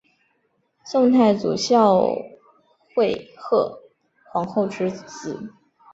[0.83, 2.03] 宋太祖孝
[2.95, 3.83] 惠贺
[4.31, 5.51] 皇后之侄。